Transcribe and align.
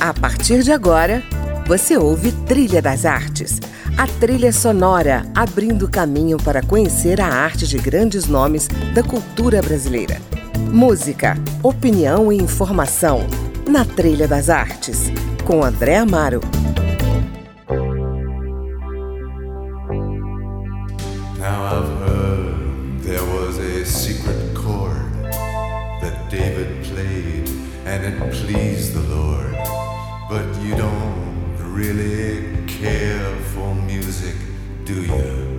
A 0.00 0.14
partir 0.14 0.62
de 0.62 0.72
agora, 0.72 1.22
você 1.66 1.94
ouve 1.94 2.32
Trilha 2.32 2.80
das 2.80 3.04
Artes, 3.04 3.60
a 3.98 4.06
trilha 4.06 4.50
sonora 4.50 5.26
abrindo 5.34 5.86
caminho 5.90 6.38
para 6.38 6.62
conhecer 6.62 7.20
a 7.20 7.26
arte 7.26 7.66
de 7.66 7.76
grandes 7.76 8.24
nomes 8.24 8.66
da 8.94 9.02
cultura 9.02 9.60
brasileira. 9.60 10.16
Música, 10.72 11.36
opinião 11.62 12.32
e 12.32 12.36
informação 12.38 13.26
na 13.68 13.84
Trilha 13.84 14.26
das 14.26 14.48
Artes, 14.48 15.12
com 15.44 15.62
André 15.62 15.98
Amaro. 15.98 16.40
and 27.90 28.04
it 28.04 28.32
pleased 28.32 28.94
the 28.94 29.00
Lord. 29.00 29.79
But 30.30 30.46
you 30.62 30.76
don't 30.76 31.58
really 31.74 32.64
care 32.68 33.34
for 33.52 33.74
music, 33.74 34.36
do 34.86 34.92
you? 34.92 35.50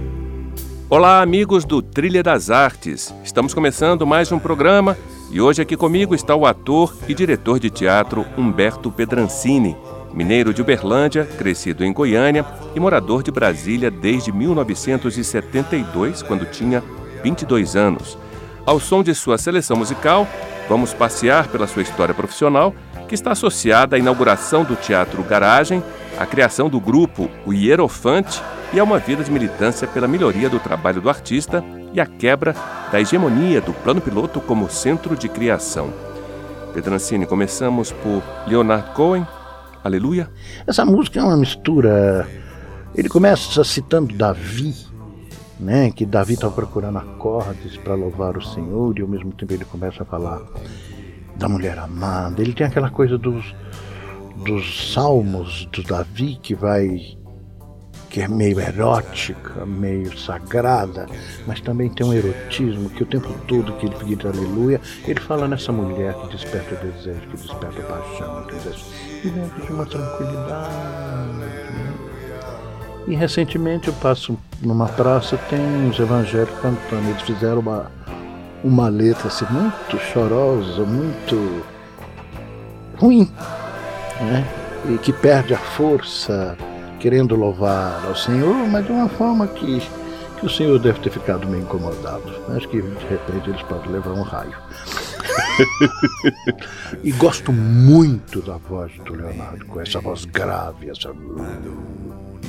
Olá, 0.89 1.21
amigos 1.21 1.65
do 1.65 1.81
Trilha 1.81 2.23
das 2.23 2.49
Artes. 2.49 3.13
Estamos 3.21 3.53
começando 3.53 4.07
mais 4.07 4.31
um 4.31 4.39
programa 4.39 4.97
e 5.29 5.41
hoje 5.41 5.61
aqui 5.61 5.75
comigo 5.75 6.15
está 6.15 6.33
o 6.37 6.45
ator 6.45 6.95
e 7.05 7.13
diretor 7.13 7.59
de 7.59 7.69
teatro 7.69 8.25
Humberto 8.37 8.89
Pedrancini, 8.89 9.75
mineiro 10.13 10.53
de 10.53 10.61
Uberlândia, 10.61 11.25
crescido 11.25 11.83
em 11.83 11.91
Goiânia 11.91 12.45
e 12.73 12.79
morador 12.79 13.23
de 13.23 13.29
Brasília 13.29 13.91
desde 13.91 14.31
1972, 14.31 16.23
quando 16.23 16.45
tinha 16.45 16.81
22 17.21 17.75
anos. 17.75 18.17
Ao 18.65 18.79
som 18.79 19.03
de 19.03 19.13
sua 19.13 19.37
seleção 19.37 19.75
musical, 19.75 20.25
Vamos 20.71 20.93
passear 20.93 21.49
pela 21.49 21.67
sua 21.67 21.81
história 21.81 22.13
profissional, 22.13 22.73
que 23.11 23.15
está 23.15 23.33
associada 23.33 23.97
à 23.97 23.99
inauguração 23.99 24.63
do 24.63 24.73
Teatro 24.73 25.21
Garagem, 25.21 25.83
à 26.17 26.25
criação 26.25 26.69
do 26.69 26.79
grupo 26.79 27.29
O 27.45 27.51
Hierofante 27.51 28.41
e 28.71 28.79
a 28.79 28.83
uma 28.85 28.99
vida 28.99 29.21
de 29.21 29.29
militância 29.29 29.85
pela 29.85 30.07
melhoria 30.07 30.49
do 30.49 30.61
trabalho 30.61 31.01
do 31.01 31.09
artista 31.09 31.61
e 31.91 31.99
a 31.99 32.05
quebra 32.05 32.55
da 32.89 33.01
hegemonia 33.01 33.59
do 33.59 33.73
plano 33.73 33.99
piloto 33.99 34.39
como 34.39 34.69
centro 34.69 35.13
de 35.13 35.27
criação. 35.27 35.93
Pedrancini, 36.73 37.25
começamos 37.25 37.91
por 37.91 38.23
Leonard 38.47 38.93
Cohen, 38.93 39.27
Aleluia. 39.83 40.29
Essa 40.65 40.85
música 40.85 41.19
é 41.19 41.23
uma 41.23 41.35
mistura. 41.35 42.25
Ele 42.95 43.09
começa 43.09 43.61
citando 43.65 44.15
Davi, 44.15 44.73
né, 45.59 45.91
que 45.91 46.05
Davi 46.05 46.35
estava 46.35 46.53
procurando 46.53 46.99
acordes 46.99 47.75
para 47.75 47.93
louvar 47.93 48.37
o 48.37 48.41
Senhor 48.41 48.97
e 48.97 49.01
ao 49.01 49.07
mesmo 49.09 49.33
tempo 49.33 49.51
ele 49.51 49.65
começa 49.65 50.03
a 50.03 50.05
falar 50.05 50.39
da 51.41 51.49
mulher 51.49 51.77
amada. 51.79 52.41
Ele 52.41 52.53
tem 52.53 52.67
aquela 52.67 52.89
coisa 52.89 53.17
dos, 53.17 53.43
dos 54.45 54.93
salmos 54.93 55.67
do 55.71 55.83
Davi 55.83 56.39
que 56.41 56.55
vai 56.55 57.17
que 58.09 58.19
é 58.19 58.27
meio 58.27 58.59
erótica, 58.59 59.65
meio 59.65 60.17
sagrada, 60.19 61.05
mas 61.47 61.61
também 61.61 61.89
tem 61.89 62.05
um 62.05 62.13
erotismo 62.13 62.89
que 62.89 63.03
o 63.03 63.05
tempo 63.05 63.33
todo 63.47 63.71
que 63.77 63.85
ele 63.85 63.95
grita 63.95 64.27
aleluia, 64.27 64.81
ele 65.07 65.19
fala 65.21 65.47
nessa 65.47 65.71
mulher 65.71 66.13
que 66.15 66.27
desperta 66.27 66.75
o 66.75 66.91
desejo, 66.91 67.21
que 67.21 67.37
desperta 67.37 67.79
a 67.79 67.85
paixão, 67.85 68.43
que 68.47 68.55
desejo, 68.55 68.85
e 69.23 69.29
dentro 69.29 69.65
de 69.65 69.71
uma 69.71 69.85
tranquilidade. 69.85 71.37
Né? 71.37 71.93
E 73.07 73.15
recentemente 73.15 73.87
eu 73.87 73.93
passo 73.93 74.37
numa 74.61 74.89
praça, 74.89 75.37
tem 75.49 75.61
uns 75.61 75.97
evangélicos 75.97 76.59
cantando. 76.59 77.09
Eles 77.09 77.21
fizeram 77.21 77.61
uma, 77.61 77.89
uma 78.63 78.87
letra 78.89 79.27
assim, 79.27 79.45
muito 79.49 79.97
chorosa, 80.11 80.83
muito 80.83 81.63
ruim, 82.97 83.29
né? 84.19 84.45
E 84.89 84.97
que 84.97 85.11
perde 85.13 85.53
a 85.53 85.57
força, 85.57 86.57
querendo 86.99 87.35
louvar 87.35 88.05
ao 88.05 88.15
Senhor, 88.15 88.55
mas 88.67 88.85
de 88.85 88.91
uma 88.91 89.09
forma 89.09 89.47
que, 89.47 89.81
que 90.39 90.45
o 90.45 90.49
Senhor 90.49 90.79
deve 90.79 90.99
ter 90.99 91.09
ficado 91.09 91.47
meio 91.47 91.63
incomodado. 91.63 92.33
Acho 92.55 92.67
que 92.69 92.81
de 92.81 93.07
repente 93.07 93.49
eles 93.49 93.61
podem 93.63 93.91
levar 93.91 94.11
um 94.11 94.23
raio. 94.23 94.55
e 97.03 97.11
gosto 97.11 97.51
muito 97.51 98.41
da 98.41 98.57
voz 98.57 98.91
do 99.05 99.13
Leonardo, 99.13 99.65
com 99.65 99.81
essa 99.81 99.99
voz 99.99 100.25
grave, 100.25 100.89
essa 100.89 101.13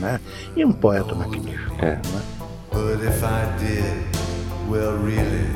né? 0.01 0.21
E 0.57 0.65
um 0.65 0.73
poeta 0.73 1.15
magnífico. 1.15 1.75
É. 1.79 1.97
Né? 1.97 2.23
But 2.73 3.03
if 3.05 3.23
I 3.23 3.45
did, 3.59 4.07
well 4.69 4.97
really, 5.05 5.47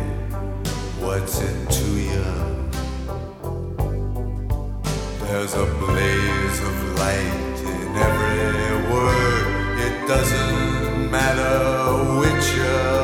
what's 1.06 1.40
it 1.40 1.70
to 1.70 1.88
you? 2.10 2.26
There's 5.20 5.54
a 5.54 5.66
blaze 5.82 6.58
of 6.70 6.76
light 6.98 7.58
in 7.74 7.88
every 8.06 8.92
word. 8.92 9.78
It 9.86 10.08
doesn't 10.08 11.10
matter 11.10 11.54
which 12.20 12.46
you 12.58 12.95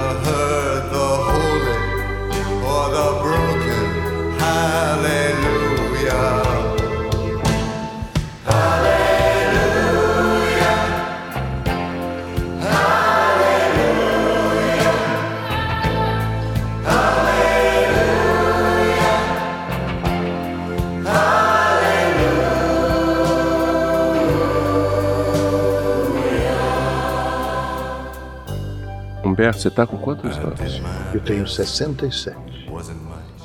Humberto, 29.33 29.63
você 29.63 29.69
está 29.69 29.87
com 29.87 29.97
quantos 29.97 30.37
anos? 30.37 30.83
Eu 31.15 31.21
tenho 31.23 31.49
67. 31.49 32.37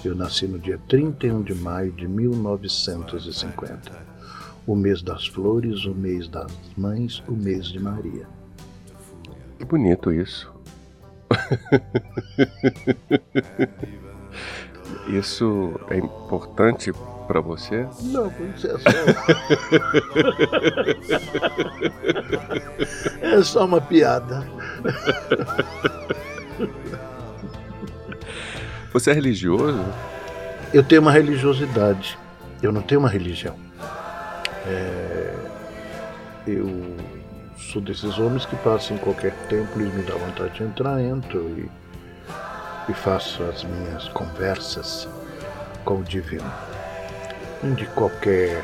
Eu 0.03 0.13
nasci 0.13 0.45
no 0.45 0.59
dia 0.59 0.77
31 0.89 1.43
de 1.43 1.55
maio 1.55 1.93
de 1.93 2.05
1950. 2.05 4.05
O 4.67 4.75
mês 4.75 5.01
das 5.01 5.27
flores, 5.27 5.85
o 5.85 5.95
mês 5.95 6.27
das 6.27 6.51
mães, 6.75 7.23
o 7.25 7.31
mês 7.31 7.67
de 7.67 7.79
Maria. 7.79 8.27
Que 9.57 9.63
bonito 9.63 10.11
isso. 10.11 10.53
isso 15.07 15.79
é 15.89 15.97
importante 15.97 16.91
para 17.27 17.39
você? 17.39 17.87
Não, 18.01 18.29
princesa. 18.29 18.83
é 23.21 23.41
só 23.41 23.65
uma 23.65 23.79
piada. 23.79 24.56
Você 28.93 29.11
é 29.11 29.13
religioso? 29.13 29.83
Eu 30.73 30.83
tenho 30.83 31.01
uma 31.01 31.11
religiosidade. 31.11 32.17
Eu 32.61 32.71
não 32.71 32.81
tenho 32.81 32.99
uma 32.99 33.09
religião. 33.09 33.55
É... 34.65 35.33
Eu 36.47 36.95
sou 37.57 37.81
desses 37.81 38.17
homens 38.17 38.45
que 38.45 38.55
passam 38.57 38.95
em 38.95 38.99
qualquer 38.99 39.33
templo 39.49 39.81
e 39.81 39.85
me 39.85 40.03
dá 40.03 40.15
vontade 40.15 40.55
de 40.55 40.63
entrar, 40.63 41.01
entro 41.01 41.41
e, 41.57 41.69
e 42.89 42.93
faço 42.93 43.43
as 43.43 43.63
minhas 43.63 44.07
conversas 44.09 45.07
com 45.83 45.99
o 45.99 46.03
divino. 46.03 46.51
De 47.75 47.85
qualquer 47.87 48.63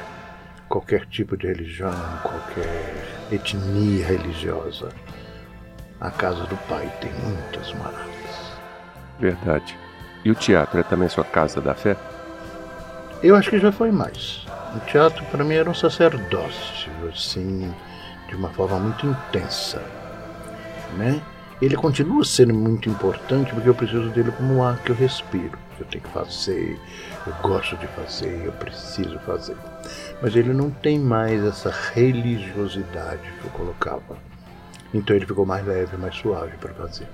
qualquer 0.70 1.06
tipo 1.06 1.38
de 1.38 1.46
religião, 1.46 1.94
qualquer 2.24 2.96
etnia 3.32 4.08
religiosa 4.08 4.90
a 6.00 6.12
casa 6.12 6.44
do 6.46 6.58
pai 6.68 6.92
tem 7.02 7.12
muitas 7.14 7.74
maravilhas. 7.74 8.54
Verdade. 9.20 9.78
E 10.26 10.32
o 10.32 10.36
teatro 10.36 10.80
é 10.80 10.84
também 10.84 11.10
sua 11.10 11.24
casa 11.24 11.62
da 11.62 11.74
fé? 11.74 11.96
Eu 13.22 13.36
acho 13.36 13.50
que 13.50 13.60
já 13.60 13.72
foi 13.72 13.92
mais. 13.92 14.46
O 14.76 14.80
teatro 14.82 15.24
para 15.26 15.44
mim 15.44 15.56
era 15.56 15.70
um 15.70 15.74
sacerdócio, 15.74 16.92
assim, 17.08 17.74
de 18.28 18.36
uma 18.36 18.50
forma 18.50 18.80
muito 18.80 19.06
intensa, 19.06 19.82
né? 20.98 21.22
Ele 21.62 21.76
continua 21.76 22.26
sendo 22.26 22.54
muito 22.54 22.90
importante 22.90 23.54
porque 23.54 23.70
eu 23.70 23.76
preciso 23.76 24.10
dele 24.10 24.32
como 24.32 24.56
um 24.56 24.64
ar 24.64 24.78
que 24.80 24.90
eu 24.90 24.96
respiro. 24.96 25.58
Eu 25.80 25.86
tenho 25.86 26.04
que 26.04 26.10
fazer, 26.10 26.80
eu 27.26 27.34
gosto 27.42 27.78
de 27.78 27.88
fazer, 27.88 28.46
eu 28.46 28.52
preciso 28.54 29.18
fazer. 29.20 29.56
Mas 30.22 30.36
ele 30.36 30.54
não 30.54 30.70
tem 30.70 31.00
mais 31.00 31.44
essa 31.44 31.74
religiosidade 31.94 33.22
que 33.40 33.46
eu 33.46 33.52
colocava 33.52 34.18
então 34.94 35.16
ele 35.16 35.26
ficou 35.26 35.46
mais 35.46 35.66
leve, 35.66 35.98
mais 35.98 36.16
suave 36.16 36.56
para 36.58 36.74
fazer. 36.74 37.08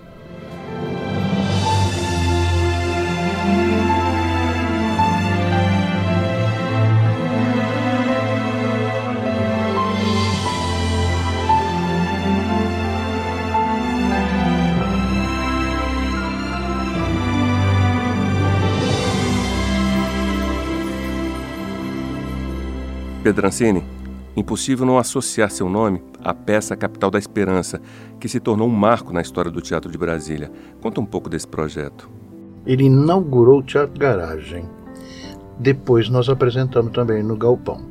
Pedrancini, 23.23 23.83
Impossível 24.39 24.85
não 24.85 24.97
associar 24.97 25.51
seu 25.51 25.69
nome 25.69 26.01
à 26.23 26.33
peça 26.33 26.73
Capital 26.73 27.11
da 27.11 27.19
Esperança, 27.19 27.81
que 28.21 28.29
se 28.29 28.39
tornou 28.39 28.69
um 28.69 28.71
marco 28.71 29.11
na 29.11 29.19
história 29.19 29.51
do 29.51 29.59
teatro 29.59 29.91
de 29.91 29.97
Brasília. 29.97 30.49
Conta 30.81 31.01
um 31.01 31.05
pouco 31.05 31.29
desse 31.29 31.45
projeto. 31.45 32.09
Ele 32.65 32.85
inaugurou 32.85 33.59
o 33.59 33.63
Teatro 33.63 33.99
Garagem. 33.99 34.65
Depois 35.59 36.07
nós 36.09 36.29
apresentamos 36.29 36.93
também 36.93 37.21
no 37.21 37.35
Galpão. 37.35 37.81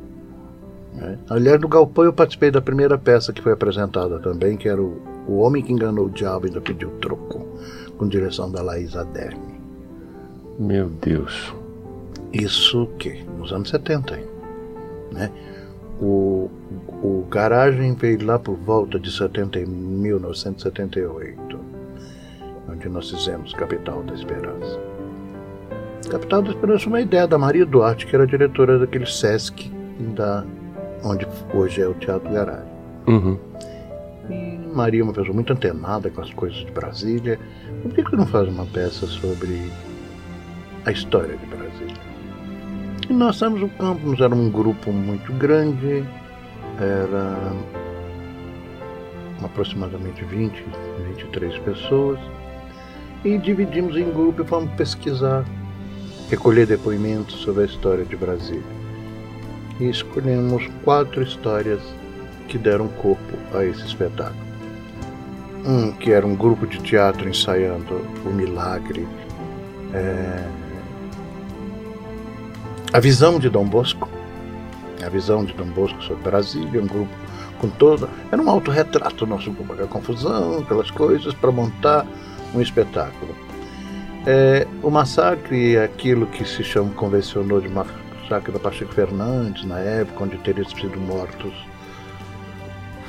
Né? 0.95 1.19
Aliás, 1.29 1.61
no 1.61 1.67
Galpão 1.67 2.05
eu 2.05 2.13
participei 2.13 2.49
da 2.49 2.61
primeira 2.61 2.97
peça 2.97 3.31
que 3.31 3.43
foi 3.43 3.51
apresentada 3.51 4.17
também, 4.17 4.57
que 4.57 4.67
era 4.67 4.81
o, 4.81 4.99
o 5.27 5.37
Homem 5.37 5.61
que 5.61 5.71
Enganou 5.71 6.07
o 6.07 6.09
Diabo 6.09 6.47
e 6.47 6.49
ainda 6.49 6.61
pediu 6.61 6.89
troco, 6.99 7.45
com 7.95 8.07
direção 8.07 8.51
da 8.51 8.63
Laís 8.63 8.95
Aderme. 8.95 9.59
Meu 10.57 10.89
Deus. 10.89 11.53
Isso 12.33 12.87
que? 12.97 13.23
Nos 13.37 13.53
anos 13.53 13.69
70. 13.69 14.19
Né? 15.11 15.31
O, 16.01 16.49
o 17.03 17.25
Garagem 17.29 17.93
veio 17.93 18.25
lá 18.25 18.39
por 18.39 18.55
volta 18.55 18.99
de 18.99 19.11
70, 19.11 19.59
1978, 19.59 21.59
onde 22.69 22.89
nós 22.89 23.09
fizemos 23.09 23.53
Capital 23.53 24.01
da 24.03 24.13
Esperança. 24.13 24.79
Capital 26.09 26.41
da 26.41 26.51
Esperança 26.51 26.85
é 26.85 26.87
uma 26.87 27.01
ideia 27.01 27.27
da 27.27 27.37
Maria 27.37 27.65
Duarte, 27.65 28.07
que 28.07 28.15
era 28.15 28.25
diretora 28.25 28.79
daquele 28.79 29.05
Sesc, 29.05 29.69
da, 30.15 30.45
onde 31.03 31.27
hoje 31.53 31.81
é 31.81 31.87
o 31.87 31.93
Teatro 31.95 32.31
Garagem. 32.31 32.71
Uhum. 33.07 33.37
E 34.29 34.57
Maria 34.73 35.01
é 35.01 35.03
uma 35.03 35.13
pessoa 35.13 35.33
muito 35.33 35.51
antenada 35.51 36.09
com 36.09 36.21
as 36.21 36.33
coisas 36.33 36.59
de 36.59 36.71
Brasília. 36.71 37.37
Por 37.81 37.93
que, 37.93 38.03
que 38.03 38.15
não 38.15 38.25
faz 38.25 38.47
uma 38.47 38.65
peça 38.65 39.05
sobre 39.05 39.69
a 40.85 40.91
história 40.91 41.35
de 41.35 41.45
Brasília? 41.45 42.08
E 43.09 43.13
nós 43.13 43.37
estávamos 43.37 43.61
no 43.61 43.69
campus, 43.69 44.21
era 44.21 44.35
um 44.35 44.51
grupo 44.51 44.91
muito 44.93 45.33
grande, 45.33 46.05
era 46.79 47.51
aproximadamente 49.43 50.23
20, 50.25 50.63
23 51.15 51.57
pessoas, 51.57 52.19
e 53.25 53.35
dividimos 53.39 53.97
em 53.97 54.11
grupo 54.11 54.43
e 54.43 54.45
fomos 54.45 54.71
pesquisar, 54.73 55.43
recolher 56.29 56.67
depoimentos 56.67 57.33
sobre 57.37 57.63
a 57.63 57.65
história 57.65 58.05
de 58.05 58.15
Brasília. 58.15 58.61
E 59.79 59.89
escolhemos 59.89 60.69
quatro 60.83 61.23
histórias 61.23 61.81
que 62.47 62.59
deram 62.59 62.87
corpo 62.89 63.37
a 63.55 63.65
esse 63.65 63.87
espetáculo. 63.87 64.47
Um 65.65 65.93
que 65.93 66.11
era 66.11 66.27
um 66.27 66.35
grupo 66.35 66.67
de 66.67 66.77
teatro 66.77 67.27
ensaiando 67.27 68.05
o 68.23 68.29
milagre, 68.29 69.07
é... 69.95 70.68
a 72.91 72.99
visão 72.99 73.39
de 73.39 73.49
Dom 73.49 73.65
Bosco, 73.65 74.09
a 75.05 75.09
visão 75.09 75.45
de 75.45 75.53
Dom 75.53 75.67
Bosco 75.67 76.01
sobre 76.03 76.23
Brasília, 76.23 76.81
um 76.81 76.87
grupo 76.87 77.11
com 77.59 77.69
toda. 77.69 78.09
Era 78.31 78.41
um 78.41 78.49
autorretrato 78.49 79.27
nosso 79.27 79.51
grupo, 79.51 79.73
a 79.73 79.87
confusão, 79.87 80.59
aquelas 80.59 80.89
coisas, 80.89 81.33
para 81.33 81.51
montar 81.51 82.05
um 82.53 82.61
espetáculo. 82.61 83.35
É, 84.25 84.67
o 84.81 84.89
massacre 84.89 85.75
é 85.75 85.83
aquilo 85.83 86.25
que 86.27 86.43
se 86.43 86.63
chama, 86.63 86.91
convencionou 86.93 87.61
de 87.61 87.69
massacre 87.69 88.51
da 88.51 88.59
Pacheco 88.59 88.93
Fernandes, 88.93 89.63
na 89.65 89.79
época, 89.79 90.23
onde 90.23 90.37
teriam 90.39 90.67
sido 90.67 90.99
mortos 90.99 91.53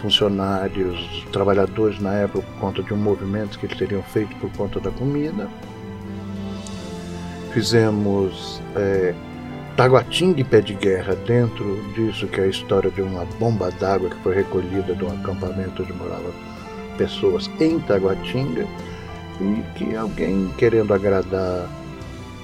funcionários, 0.01 1.27
trabalhadores 1.33 2.01
na 2.01 2.13
época 2.15 2.47
por 2.47 2.61
conta 2.61 2.83
de 2.83 2.95
um 2.95 2.97
movimento 2.97 3.59
que 3.59 3.67
eles 3.67 3.77
teriam 3.77 4.03
feito 4.03 4.35
por 4.37 4.51
conta 4.53 4.81
da 4.81 4.91
comida. 4.91 5.49
Fizemos 7.53 8.63
é, 8.77 9.15
Taguatinga 9.77 10.41
e 10.41 10.45
Pé 10.45 10.61
de 10.61 10.75
Guerra 10.75 11.15
dentro 11.27 11.83
disso, 11.95 12.27
que 12.27 12.41
é 12.41 12.45
a 12.45 12.49
história 12.49 12.91
de 12.91 13.01
uma 13.01 13.25
bomba 13.39 13.71
d'água 13.73 14.11
que 14.11 14.23
foi 14.23 14.35
recolhida 14.35 14.95
de 14.95 15.05
um 15.05 15.11
acampamento 15.11 15.83
onde 15.83 15.93
moravam 15.93 16.33
pessoas 16.99 17.51
em 17.59 17.79
Taguatinga 17.81 18.67
e 19.41 19.63
que 19.75 19.97
alguém, 19.97 20.53
querendo 20.59 20.93
agradar 20.93 21.67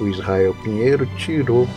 o 0.01 0.07
Israel 0.09 0.55
Pinheiro, 0.63 1.07
tirou 1.17 1.69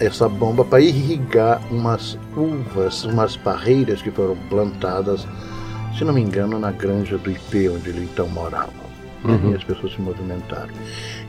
essa 0.00 0.28
bomba 0.28 0.64
para 0.64 0.80
irrigar 0.80 1.60
umas 1.70 2.18
uvas, 2.36 3.04
umas 3.04 3.36
barreiras 3.36 4.02
que 4.02 4.10
foram 4.10 4.36
plantadas, 4.48 5.26
se 5.96 6.04
não 6.04 6.12
me 6.12 6.20
engano, 6.20 6.58
na 6.58 6.72
granja 6.72 7.16
do 7.16 7.30
IP, 7.30 7.68
onde 7.68 7.90
ele 7.90 8.08
então 8.12 8.28
morava. 8.28 8.72
Uhum. 9.24 9.52
E 9.52 9.54
as 9.54 9.64
pessoas 9.64 9.92
se 9.94 10.00
movimentaram. 10.00 10.74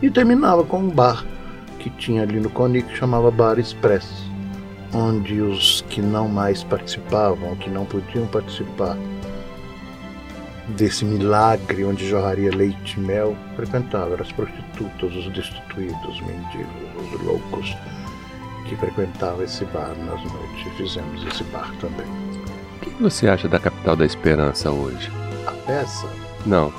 E 0.01 0.09
terminava 0.09 0.63
com 0.63 0.79
um 0.79 0.89
bar 0.89 1.23
que 1.85 1.89
tinha 1.91 2.23
ali 2.23 2.39
no 2.39 2.49
Coni 2.49 2.81
que 2.81 2.97
chamava 2.97 3.29
Bar 3.29 3.59
Express, 3.59 4.07
onde 4.91 5.39
os 5.39 5.85
que 5.87 6.01
não 6.01 6.27
mais 6.27 6.63
participavam, 6.63 7.55
que 7.57 7.69
não 7.69 7.85
podiam 7.85 8.25
participar 8.25 8.97
desse 10.69 11.05
milagre 11.05 11.85
onde 11.85 12.09
jorraria 12.09 12.49
leite 12.49 12.95
e 12.97 12.99
mel, 12.99 13.37
frequentavam 13.55 14.17
as 14.19 14.31
prostitutas, 14.31 15.15
os 15.15 15.31
destituídos, 15.31 16.07
os 16.07 16.21
mendigos, 16.21 17.13
os 17.13 17.21
loucos 17.21 17.77
que 18.67 18.75
frequentava 18.77 19.43
esse 19.43 19.63
bar 19.65 19.93
nas 19.99 20.23
noites. 20.23 20.73
Fizemos 20.77 21.23
esse 21.27 21.43
bar 21.43 21.71
também. 21.79 22.07
O 22.77 22.79
que 22.79 23.03
você 23.03 23.27
acha 23.27 23.47
da 23.47 23.59
capital 23.59 23.95
da 23.95 24.07
Esperança 24.07 24.71
hoje? 24.71 25.11
A 25.45 25.51
peça? 25.51 26.09
Não, 26.47 26.73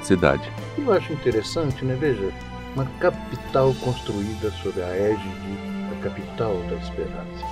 a 0.00 0.02
cidade. 0.02 0.50
Eu 0.78 0.90
acho 0.94 1.12
interessante, 1.12 1.84
né? 1.84 1.94
Veja, 2.00 2.32
uma 2.76 2.84
capital 3.00 3.74
construída 3.80 4.52
sob 4.62 4.80
a 4.80 4.88
égide 4.88 5.58
da 5.90 5.96
capital 6.02 6.62
da 6.68 6.76
Esperança. 6.76 7.44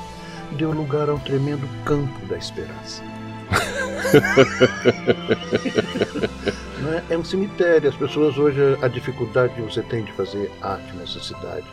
Deu 0.52 0.70
lugar 0.70 1.08
a 1.08 1.14
um 1.14 1.18
tremendo 1.18 1.66
campo 1.84 2.24
da 2.26 2.36
esperança. 2.36 3.02
é? 7.10 7.14
é 7.14 7.18
um 7.18 7.24
cemitério. 7.24 7.88
As 7.88 7.96
pessoas 7.96 8.36
hoje, 8.36 8.60
a 8.82 8.88
dificuldade 8.88 9.54
que 9.54 9.62
você 9.62 9.80
tem 9.82 10.04
de 10.04 10.12
fazer 10.12 10.52
arte 10.60 10.94
nessa 10.96 11.20
cidade. 11.20 11.64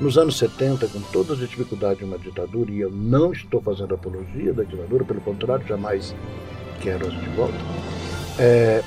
Nos 0.00 0.18
anos 0.18 0.36
70, 0.38 0.86
com 0.88 1.00
todas 1.12 1.40
as 1.42 1.48
dificuldades 1.48 1.98
de 1.98 2.04
uma 2.04 2.18
ditadura, 2.18 2.70
e 2.70 2.80
eu 2.80 2.90
não 2.90 3.32
estou 3.32 3.62
fazendo 3.62 3.94
apologia 3.94 4.52
da 4.52 4.62
ditadura, 4.62 5.04
pelo 5.04 5.22
contrário, 5.22 5.66
jamais 5.66 6.14
quero 6.80 7.08
as 7.08 7.14
de 7.14 7.28
volta, 7.30 7.56
é, 8.38 8.84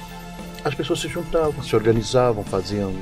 as 0.63 0.73
pessoas 0.73 1.01
se 1.01 1.09
juntavam, 1.09 1.61
se 1.63 1.75
organizavam, 1.75 2.43
faziam. 2.43 2.93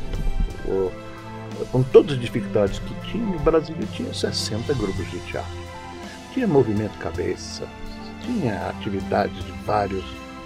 Com 1.65 1.83
todas 1.83 2.13
as 2.13 2.21
dificuldades 2.21 2.79
que 2.79 3.11
tinha, 3.11 3.35
o 3.35 3.39
Brasília 3.39 3.85
tinha 3.93 4.13
60 4.13 4.73
grupos 4.73 5.09
de 5.09 5.19
teatro. 5.19 5.51
Tinha 6.33 6.47
movimento 6.47 6.97
cabeça, 6.99 7.67
tinha 8.21 8.69
atelidades 8.69 9.43
de 9.43 9.51
vários 9.65 10.03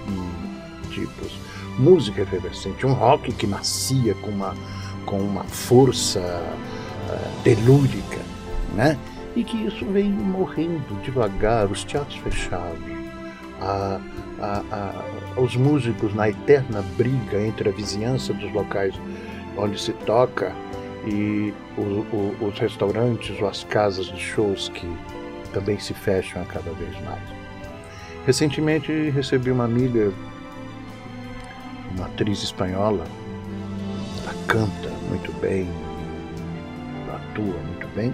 hum, 0.08 0.54
tipos, 0.90 1.32
música 1.78 2.22
efervescente, 2.22 2.86
um 2.86 2.94
rock 2.94 3.32
que 3.34 3.48
nascia 3.48 4.14
com 4.16 4.30
uma, 4.30 4.56
com 5.06 5.20
uma 5.20 5.44
força 5.44 6.20
uh, 6.20 7.44
telúrica, 7.44 8.20
né? 8.76 8.98
E 9.36 9.44
que 9.44 9.58
isso 9.58 9.86
vem 9.86 10.12
morrendo 10.12 11.02
devagar, 11.02 11.70
os 11.72 11.84
teatros 11.84 12.18
fechados, 12.18 12.80
a, 13.60 14.00
a, 14.40 14.62
a, 14.72 15.42
os 15.42 15.56
músicos 15.56 16.14
na 16.14 16.30
eterna 16.30 16.84
briga 16.96 17.42
entre 17.42 17.70
a 17.70 17.72
vizinhança 17.72 18.34
dos 18.34 18.52
locais 18.54 18.94
onde 19.58 19.80
se 19.80 19.94
toca 19.94 20.54
e 21.06 21.54
o, 21.78 21.82
o, 21.82 22.38
os 22.42 22.60
restaurantes 22.60 23.40
ou 23.42 23.48
as 23.48 23.64
casas 23.64 24.08
de 24.08 24.20
shows 24.20 24.70
que 24.70 24.88
também 25.54 25.80
se 25.80 25.94
fecham 25.94 26.42
a 26.42 26.46
cada 26.46 26.72
vez 26.72 26.94
mais. 27.04 27.22
Recentemente 28.26 28.92
recebi 29.10 29.52
uma 29.52 29.66
amiga, 29.66 30.12
uma 31.96 32.06
atriz 32.06 32.42
espanhola, 32.42 33.06
ela 34.24 34.34
canta 34.48 34.90
muito 35.10 35.32
bem, 35.42 35.70
atua 37.14 37.44
muito 37.44 37.88
bem, 37.96 38.14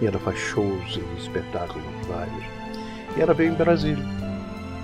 e 0.00 0.06
ela 0.06 0.18
faz 0.18 0.38
shows 0.38 0.96
e 0.96 1.20
espetáculos 1.20 1.84
vários. 2.08 2.44
E 3.16 3.20
ela 3.20 3.34
veio 3.34 3.52
em 3.52 3.56
Brasília 3.56 4.04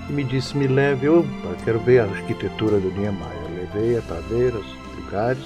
e 0.09 0.13
me 0.13 0.23
disse: 0.23 0.55
me 0.57 0.67
leve, 0.67 1.09
opa, 1.09 1.55
quero 1.63 1.79
ver 1.79 2.01
a 2.01 2.05
arquitetura 2.05 2.79
do 2.79 2.91
Niemeyer. 2.91 3.39
Levei 3.55 4.01
para 4.01 4.21
ver 4.21 4.55
os 4.55 4.65
lugares, 4.95 5.43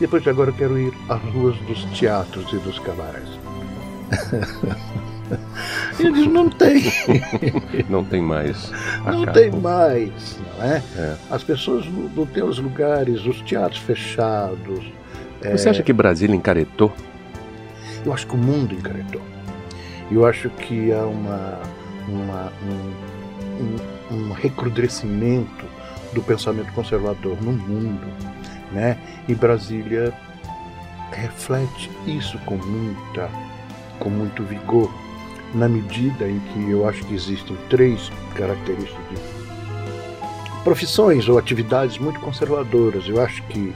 depois 0.00 0.22
de 0.22 0.30
agora 0.30 0.50
quero 0.50 0.78
ir 0.78 0.92
às 1.08 1.22
ruas 1.32 1.56
dos 1.58 1.84
teatros 1.96 2.50
e 2.52 2.56
dos 2.56 2.78
cabarés. 2.78 3.28
Eles 6.00 6.26
não 6.26 6.48
têm. 6.48 6.82
não 7.88 8.02
tem 8.02 8.20
mais. 8.22 8.72
Não 9.04 9.26
tem 9.26 9.50
mais, 9.50 10.40
não 10.58 10.64
é? 10.64 10.82
é. 10.96 11.16
As 11.30 11.44
pessoas 11.44 11.86
não 11.86 12.26
têm 12.26 12.42
os 12.42 12.58
lugares, 12.58 13.24
os 13.26 13.40
teatros 13.42 13.80
fechados. 13.80 14.92
Você 15.52 15.68
é... 15.68 15.70
acha 15.70 15.82
que 15.82 15.92
Brasília 15.92 16.34
encaretou? 16.34 16.92
Eu 18.04 18.12
acho 18.12 18.26
que 18.26 18.34
o 18.34 18.38
mundo 18.38 18.74
encaretou. 18.74 19.20
Eu 20.10 20.26
acho 20.26 20.48
que 20.50 20.90
há 20.92 21.04
uma, 21.04 21.60
uma 22.08 22.52
um, 22.64 24.14
um, 24.14 24.16
um 24.16 24.32
recrudescimento 24.32 25.64
do 26.12 26.22
pensamento 26.22 26.72
conservador 26.72 27.40
no 27.40 27.52
mundo, 27.52 28.06
né? 28.72 28.96
E 29.28 29.34
Brasília 29.34 30.12
reflete 31.12 31.90
isso 32.06 32.38
com 32.40 32.56
muita, 32.56 33.28
com 33.98 34.10
muito 34.10 34.42
vigor 34.44 34.90
na 35.54 35.68
medida 35.68 36.28
em 36.28 36.38
que 36.38 36.70
eu 36.70 36.88
acho 36.88 37.04
que 37.04 37.14
existem 37.14 37.56
três 37.68 38.10
características 38.34 39.02
de 39.08 40.62
profissões 40.62 41.28
ou 41.28 41.38
atividades 41.38 41.98
muito 41.98 42.20
conservadoras. 42.20 43.08
Eu 43.08 43.20
acho 43.20 43.42
que 43.44 43.74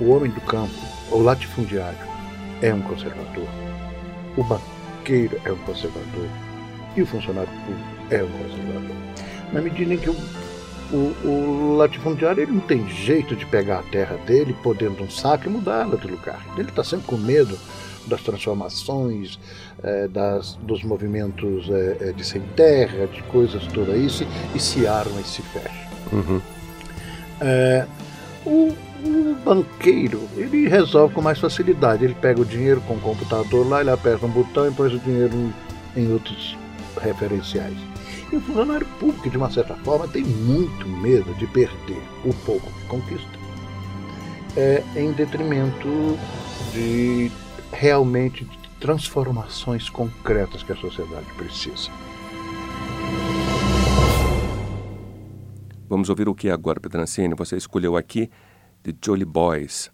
o 0.00 0.10
homem 0.10 0.30
do 0.30 0.40
campo, 0.42 0.72
o 1.10 1.18
latifundiário, 1.18 1.98
é 2.62 2.72
um 2.72 2.80
conservador, 2.80 3.48
o 4.36 4.42
banqueiro 4.42 5.38
é 5.44 5.52
um 5.52 5.58
conservador 5.58 6.28
e 6.96 7.02
o 7.02 7.06
funcionário 7.06 7.50
público 7.50 7.88
é 8.10 8.22
um 8.22 8.30
conservador. 8.30 8.96
Na 9.52 9.60
medida 9.60 9.94
em 9.94 9.98
que 9.98 10.10
o, 10.10 10.16
o, 10.92 11.26
o 11.26 11.76
latifundiário 11.76 12.42
ele 12.42 12.52
não 12.52 12.60
tem 12.60 12.88
jeito 12.88 13.34
de 13.34 13.46
pegar 13.46 13.80
a 13.80 13.82
terra 13.82 14.16
dele, 14.26 14.54
de 14.76 15.02
um 15.02 15.10
saco 15.10 15.46
e 15.46 15.50
mudá-la 15.50 15.96
de 15.96 16.06
lugar. 16.06 16.44
Ele 16.56 16.68
está 16.68 16.84
sempre 16.84 17.06
com 17.06 17.16
medo 17.16 17.58
das 18.06 18.20
transformações, 18.22 19.38
é, 19.82 20.08
das, 20.08 20.56
dos 20.56 20.82
movimentos 20.82 21.68
é, 21.70 22.12
de 22.12 22.24
sem 22.24 22.42
terra, 22.54 23.06
de 23.06 23.22
coisas 23.24 23.66
todas 23.68 23.96
isso, 23.96 24.26
e 24.54 24.60
se 24.60 24.86
arma 24.86 25.20
e 25.20 25.24
se 25.24 25.42
fecha. 25.42 25.88
Uhum. 26.12 26.40
É, 27.40 27.86
o, 28.44 28.74
o, 29.04 29.36
banqueiro 29.44 30.28
ele 30.36 30.68
resolve 30.68 31.14
com 31.14 31.22
mais 31.22 31.38
facilidade. 31.38 32.04
Ele 32.04 32.14
pega 32.14 32.40
o 32.40 32.44
dinheiro 32.44 32.80
com 32.82 32.94
o 32.94 33.00
computador 33.00 33.66
lá, 33.66 33.80
ele 33.80 33.90
aperta 33.90 34.26
um 34.26 34.30
botão 34.30 34.68
e 34.68 34.72
põe 34.72 34.94
o 34.94 34.98
dinheiro 34.98 35.34
em, 35.96 36.02
em 36.02 36.12
outros 36.12 36.56
referenciais. 37.00 37.76
E 38.32 38.36
o 38.36 38.40
funcionário 38.40 38.86
público, 38.98 39.28
de 39.28 39.36
uma 39.36 39.50
certa 39.50 39.74
forma, 39.76 40.08
tem 40.08 40.24
muito 40.24 40.88
medo 40.88 41.32
de 41.34 41.46
perder 41.46 42.02
o 42.24 42.32
pouco 42.44 42.70
que 42.72 42.86
conquista, 42.86 43.38
é, 44.56 44.82
em 44.96 45.12
detrimento 45.12 46.18
de 46.72 47.30
realmente 47.72 48.44
de 48.44 48.58
transformações 48.80 49.88
concretas 49.88 50.62
que 50.62 50.72
a 50.72 50.76
sociedade 50.76 51.26
precisa. 51.36 51.90
Vamos 55.88 56.08
ouvir 56.08 56.28
o 56.28 56.34
que 56.34 56.50
agora, 56.50 56.80
Petrancini? 56.80 57.34
Você 57.34 57.56
escolheu 57.56 57.96
aqui 57.96 58.30
The 58.82 58.92
Jolly 59.04 59.24
Boys, 59.24 59.90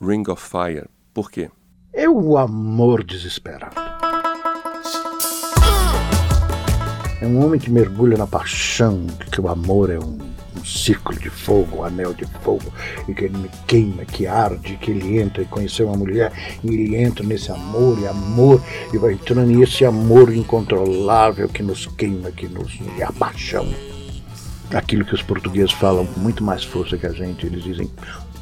Ring 0.00 0.24
of 0.28 0.42
Fire. 0.42 0.88
Por 1.12 1.30
quê? 1.30 1.50
É 1.92 2.08
o 2.08 2.36
amor 2.36 3.04
desesperado. 3.04 3.83
É 7.20 7.26
um 7.26 7.44
homem 7.44 7.60
que 7.60 7.70
mergulha 7.70 8.16
na 8.16 8.26
paixão, 8.26 9.06
que 9.30 9.40
o 9.40 9.48
amor 9.48 9.90
é 9.90 9.98
um, 9.98 10.18
um 10.58 10.64
círculo 10.64 11.18
de 11.18 11.30
fogo, 11.30 11.78
um 11.78 11.84
anel 11.84 12.12
de 12.12 12.26
fogo, 12.42 12.72
e 13.08 13.14
que 13.14 13.24
ele 13.24 13.38
me 13.38 13.50
queima, 13.66 14.04
que 14.04 14.26
arde, 14.26 14.76
que 14.76 14.90
ele 14.90 15.18
entra 15.18 15.42
e 15.42 15.46
conheceu 15.46 15.86
uma 15.86 15.96
mulher, 15.96 16.32
e 16.62 16.68
ele 16.68 16.96
entra 16.96 17.24
nesse 17.24 17.50
amor, 17.52 17.98
e 18.00 18.06
amor, 18.06 18.62
e 18.92 18.98
vai 18.98 19.12
entrando 19.12 19.46
nesse 19.46 19.84
amor 19.84 20.34
incontrolável 20.34 21.48
que 21.48 21.62
nos 21.62 21.86
queima, 21.86 22.30
que 22.30 22.48
nos. 22.48 22.78
é 22.98 23.04
a 23.04 23.12
paixão. 23.12 23.66
Aquilo 24.72 25.04
que 25.04 25.14
os 25.14 25.22
portugueses 25.22 25.72
falam 25.72 26.06
com 26.06 26.20
muito 26.20 26.42
mais 26.42 26.64
força 26.64 26.98
que 26.98 27.06
a 27.06 27.12
gente, 27.12 27.46
eles 27.46 27.62
dizem 27.62 27.88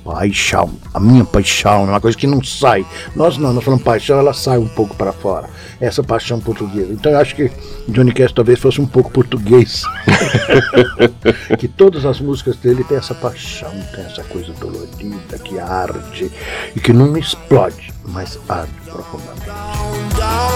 paixão, 0.05 0.71
a 0.93 1.01
minha 1.01 1.25
paixão, 1.25 1.87
é 1.87 1.91
uma 1.91 2.01
coisa 2.01 2.17
que 2.17 2.27
não 2.27 2.43
sai. 2.43 2.85
Nós 3.15 3.37
não, 3.39 3.53
nós 3.53 3.65
falamos 3.65 3.85
paixão, 3.85 4.19
ela 4.19 4.33
sai 4.33 4.59
um 4.59 4.69
pouco 4.69 4.95
para 4.97 5.13
fora. 5.13 5.49
Essa 5.81 6.03
paixão 6.03 6.41
portuguesa. 6.41 6.93
Então 6.93 7.13
eu 7.13 7.19
acho 7.19 7.35
que 7.35 7.51
Johnny 7.89 8.13
Cash 8.13 8.33
talvez 8.33 8.59
fosse 8.59 8.81
um 8.81 8.87
pouco 8.87 9.11
português. 9.11 9.83
que 11.59 11.69
todas 11.69 12.05
as 12.05 12.21
músicas 12.21 12.57
dele 12.57 12.85
têm 12.85 12.99
essa 12.99 13.15
paixão, 13.15 13.73
tem 13.95 14.05
essa 14.05 14.23
coisa 14.25 14.53
dolorida, 14.55 15.39
que 15.39 15.59
arde 15.59 16.31
e 16.75 16.81
que 16.81 16.93
não 16.93 17.17
explode, 17.17 17.93
mas 18.05 18.39
arde 18.49 18.73
profundamente. 18.85 19.47
Down, 19.47 20.09
down, 20.19 20.53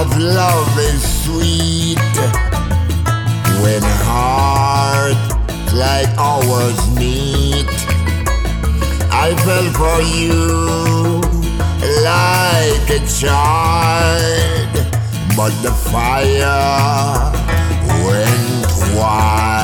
of 0.00 0.16
love 0.16 0.78
is 0.78 1.02
sweet 1.24 1.98
when 3.62 3.82
hearts 4.06 5.72
like 5.74 6.10
ours 6.16 6.78
meet. 6.96 7.66
I 9.10 9.34
fell 9.44 9.68
for 9.80 9.98
you 10.16 11.20
like 12.12 12.88
a 12.98 13.02
child, 13.20 14.72
but 15.36 15.52
the 15.64 15.74
fire 15.90 17.32
went 18.06 18.96
wild. 18.96 19.57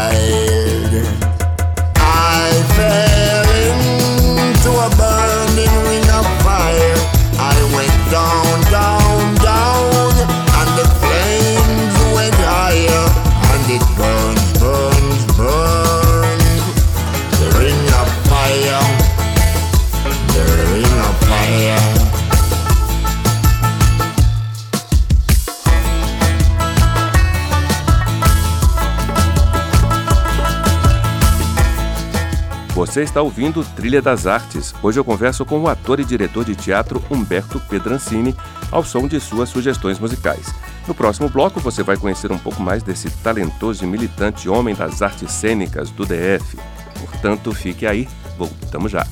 Você 32.94 33.02
está 33.02 33.20
ouvindo 33.20 33.64
Trilha 33.74 34.00
das 34.00 34.24
Artes. 34.24 34.72
Hoje 34.80 35.00
eu 35.00 35.04
converso 35.04 35.44
com 35.44 35.60
o 35.60 35.66
ator 35.66 35.98
e 35.98 36.04
diretor 36.04 36.44
de 36.44 36.54
teatro 36.54 37.02
Humberto 37.10 37.58
Pedrancini, 37.58 38.36
ao 38.70 38.84
som 38.84 39.08
de 39.08 39.18
suas 39.18 39.48
sugestões 39.48 39.98
musicais. 39.98 40.54
No 40.86 40.94
próximo 40.94 41.28
bloco 41.28 41.58
você 41.58 41.82
vai 41.82 41.96
conhecer 41.96 42.30
um 42.30 42.38
pouco 42.38 42.62
mais 42.62 42.84
desse 42.84 43.10
talentoso 43.10 43.82
e 43.82 43.86
militante 43.88 44.48
homem 44.48 44.76
das 44.76 45.02
artes 45.02 45.32
cênicas 45.32 45.90
do 45.90 46.06
DF. 46.06 46.56
Portanto, 47.00 47.52
fique 47.52 47.84
aí, 47.84 48.08
voltamos 48.38 48.92
já. 48.92 49.04